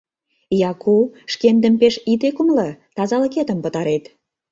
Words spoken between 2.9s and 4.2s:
тазалыкетым пытарет.